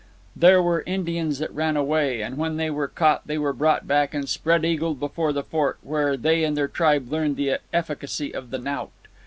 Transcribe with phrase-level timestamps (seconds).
[0.35, 4.15] There were Indians that ran away, and when they were caught they were brought back
[4.15, 8.49] and spread eagled before the fort, where they and their tribe learned the efficacy of
[8.49, 8.89] the knout.